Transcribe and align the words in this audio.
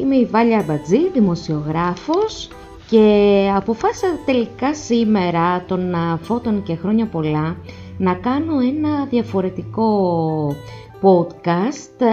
Είμαι 0.00 0.16
η 0.16 0.24
Βάλια 0.24 0.64
Μπατζή, 0.66 1.10
δημοσιογράφος 1.10 2.48
και 2.90 3.50
αποφάσισα 3.56 4.06
τελικά 4.26 4.74
σήμερα 4.74 5.64
των 5.64 5.94
φώτων 6.22 6.62
και 6.62 6.74
χρόνια 6.74 7.06
πολλά 7.06 7.56
να 7.98 8.14
κάνω 8.14 8.58
ένα 8.58 9.04
διαφορετικό 9.04 10.56
podcast 11.02 12.00
ε, 12.00 12.08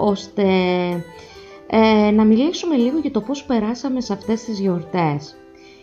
ώστε 0.00 0.44
ε, 1.66 2.10
να 2.10 2.24
μιλήσουμε 2.24 2.76
λίγο 2.76 2.98
για 2.98 3.10
το 3.10 3.20
πώς 3.20 3.44
περάσαμε 3.44 4.00
σε 4.00 4.12
αυτές 4.12 4.44
τις 4.44 4.60
γιορτές. 4.60 5.36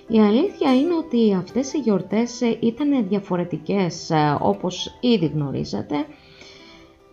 Η 0.07 0.20
αλήθεια 0.20 0.75
είναι 0.75 0.94
ότι 0.94 1.34
αυτές 1.34 1.73
οι 1.73 1.78
γιορτές 1.78 2.41
ήταν 2.59 3.07
διαφορετικές 3.07 4.12
όπως 4.39 4.98
ήδη 5.00 5.25
γνωρίζατε 5.25 5.96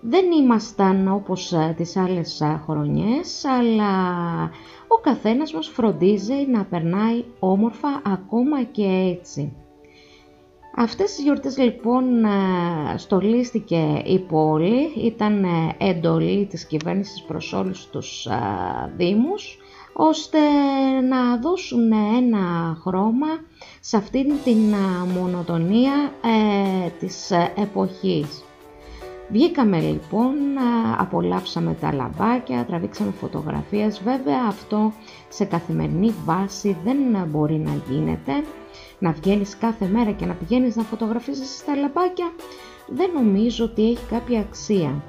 δεν 0.07 0.31
ήμασταν 0.33 1.09
όπως 1.09 1.53
ε, 1.53 1.75
τις 1.77 1.97
άλλες 1.97 2.41
ε, 2.41 2.63
χρονιές, 2.67 3.45
αλλά 3.45 3.91
ο 4.89 5.01
καθένας 5.03 5.53
μας 5.53 5.69
φροντίζει 5.69 6.47
να 6.53 6.65
περνάει 6.65 7.25
όμορφα 7.39 8.03
ακόμα 8.05 8.63
και 8.63 9.17
έτσι. 9.19 9.57
Αυτές 10.77 11.15
τις 11.15 11.25
γιορτές 11.25 11.59
λοιπόν 11.59 12.25
ε, 12.25 12.29
στολίστηκε 12.97 14.03
η 14.05 14.19
πόλη, 14.19 14.93
ήταν 14.97 15.47
εντολή 15.79 16.47
της 16.47 16.67
κυβέρνησης 16.67 17.23
προς 17.23 17.53
όλους 17.53 17.87
τους 17.91 18.29
δήμους, 18.97 19.59
ώστε 19.93 20.39
να 21.09 21.37
δώσουν 21.39 21.93
ένα 21.93 22.77
χρώμα 22.81 23.27
σε 23.81 23.97
αυτήν 23.97 24.33
την 24.45 24.75
μονοτονία 25.19 26.13
της 26.99 27.31
εποχής. 27.57 28.45
Βγήκαμε 29.29 29.81
λοιπόν, 29.81 30.35
απολαύσαμε 30.99 31.77
τα 31.81 31.93
λαμπάκια, 31.93 32.65
τραβήξαμε 32.65 33.11
φωτογραφίες. 33.11 34.03
Βέβαια 34.03 34.45
αυτό 34.49 34.93
σε 35.29 35.45
καθημερινή 35.45 36.15
βάση 36.25 36.77
δεν 36.85 36.97
μπορεί 37.29 37.55
να 37.55 37.73
γίνεται. 37.89 38.33
Να 38.99 39.13
βγαίνεις 39.13 39.57
κάθε 39.57 39.87
μέρα 39.87 40.11
και 40.11 40.27
να 40.27 40.35
πηγαίνεις 40.35 40.77
να 40.77 40.83
φωτογραφίζεις 40.83 41.65
τα 41.65 41.77
λαμπάκια 41.77 42.33
δεν 42.87 43.11
νομίζω 43.15 43.65
ότι 43.65 43.91
έχει 43.91 44.07
κάποια 44.11 44.41
αξία. 44.41 45.03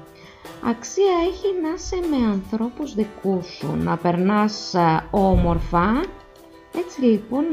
Αξία 0.64 1.12
έχει 1.28 1.46
να 1.62 1.68
είσαι 1.74 1.96
με 2.10 2.26
ανθρώπους 2.32 2.94
δικούς 2.94 3.46
σου, 3.46 3.76
να 3.76 3.96
περνάς 3.96 4.74
όμορφα. 5.10 6.04
Έτσι 6.78 7.02
λοιπόν 7.02 7.44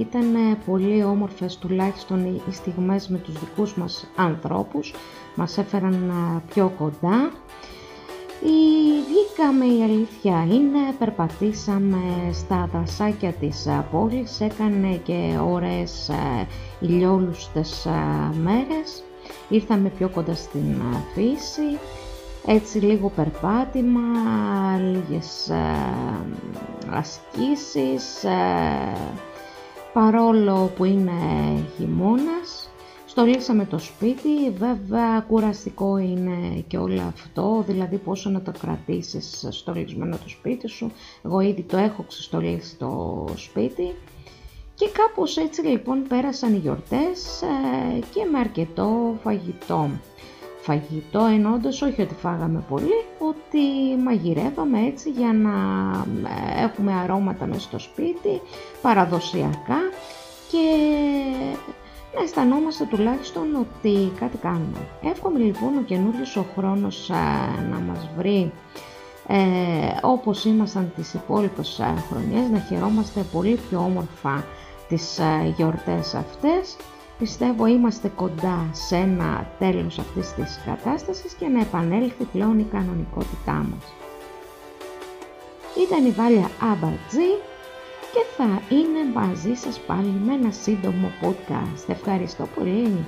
ήταν 0.00 0.58
πολύ 0.66 1.04
όμορφες 1.04 1.56
τουλάχιστον 1.56 2.24
οι 2.24 2.52
στιγμές 2.52 3.08
με 3.08 3.18
τους 3.18 3.38
δικούς 3.38 3.74
μας 3.74 4.10
ανθρώπους 4.16 4.94
μας 5.34 5.58
έφεραν 5.58 6.12
πιο 6.48 6.72
κοντά. 6.78 7.30
Η... 8.42 8.76
Βγήκαμε 9.08 9.64
η 9.64 9.82
αλήθεια 9.82 10.46
είναι, 10.50 10.78
περπατήσαμε 10.98 11.98
στα 12.32 12.68
δασάκια 12.72 13.32
της 13.32 13.68
πόλης, 13.90 14.40
έκανε 14.40 15.00
και 15.04 15.38
ωραίες 15.50 16.10
ηλιόλουστες 16.80 17.88
μέρες. 18.42 19.02
Ήρθαμε 19.48 19.88
πιο 19.88 20.08
κοντά 20.08 20.34
στην 20.34 20.82
φύση, 21.14 21.78
έτσι 22.46 22.78
λίγο 22.78 23.12
περπάτημα, 23.16 24.00
λίγες 24.78 25.50
ασκήσεις, 26.96 28.24
παρόλο 29.92 30.72
που 30.76 30.84
είναι 30.84 31.12
χειμώνας. 31.76 32.70
Στολίσαμε 33.06 33.64
το 33.64 33.78
σπίτι, 33.78 34.50
βέβαια 34.58 35.24
κουραστικό 35.28 35.98
είναι 35.98 36.64
και 36.66 36.78
όλο 36.78 37.00
αυτό, 37.00 37.64
δηλαδή 37.66 37.96
πόσο 37.96 38.30
να 38.30 38.42
το 38.42 38.52
κρατήσεις 38.60 39.46
στολισμένο 39.50 40.16
το 40.16 40.28
σπίτι 40.28 40.68
σου. 40.68 40.92
Εγώ 41.24 41.40
ήδη 41.40 41.62
το 41.62 41.76
έχω 41.76 42.02
ξεστολίσει 42.08 42.76
το 42.76 43.24
σπίτι. 43.36 43.94
Και 44.74 44.88
κάπως 44.88 45.36
έτσι 45.36 45.62
λοιπόν 45.62 46.02
πέρασαν 46.08 46.54
οι 46.54 46.58
γιορτές 46.58 47.42
ε, 47.42 47.98
και 47.98 48.24
με 48.32 48.38
αρκετό 48.38 49.18
φαγητό. 49.22 49.90
Φαγητό 50.60 51.24
ενώντας 51.24 51.82
όχι 51.82 52.02
ότι 52.02 52.14
φάγαμε 52.14 52.64
πολύ, 52.68 53.04
ότι 53.28 53.96
μαγειρεύαμε 54.04 54.78
έτσι 54.86 55.10
για 55.10 55.32
να 55.32 55.50
ε, 56.28 56.64
έχουμε 56.64 56.92
αρώματα 56.92 57.46
μέσα 57.46 57.60
στο 57.60 57.78
σπίτι, 57.78 58.40
παραδοσιακά 58.82 59.80
και 60.50 60.64
να 62.14 62.22
αισθανόμαστε 62.22 62.84
τουλάχιστον 62.84 63.54
ότι 63.54 64.12
κάτι 64.20 64.36
κάνουμε. 64.36 64.88
Εύχομαι 65.02 65.38
λοιπόν 65.38 65.76
ο 65.76 65.82
καινούριος 65.82 66.36
ο 66.36 66.44
χρόνος 66.56 67.10
να 67.70 67.78
μας 67.78 68.08
βρει 68.16 68.52
ε, 69.28 69.36
όπως 70.02 70.44
ήμασταν 70.44 70.92
τις 70.96 71.14
υπόλοιπες 71.14 71.80
α, 71.80 71.94
χρονιές, 72.10 72.50
να 72.50 72.58
χαιρόμαστε 72.58 73.24
πολύ 73.32 73.58
πιο 73.68 73.78
όμορφα 73.78 74.44
τις 74.88 75.18
α, 75.18 75.44
γιορτές 75.56 76.14
αυτές. 76.14 76.76
Πιστεύω 77.18 77.66
είμαστε 77.66 78.08
κοντά 78.08 78.68
σε 78.72 78.96
ένα 78.96 79.50
τέλος 79.58 79.98
αυτής 79.98 80.32
της 80.32 80.60
κατάστασης 80.66 81.32
και 81.32 81.46
να 81.46 81.60
επανέλθει 81.60 82.24
πλέον 82.24 82.58
η 82.58 82.64
κανονικότητά 82.64 83.52
μας. 83.52 83.92
Ήταν 85.86 86.06
η 86.06 86.10
Βάλια 86.10 86.50
Άμπαρτζή 86.60 87.32
και 88.12 88.24
θα 88.36 88.62
είναι 88.68 89.12
μαζί 89.14 89.54
σας 89.54 89.80
πάλι 89.80 90.20
με 90.24 90.34
ένα 90.34 90.50
σύντομο 90.50 91.10
podcast. 91.22 91.88
Ευχαριστώ 91.88 92.46
πολύ. 92.54 93.04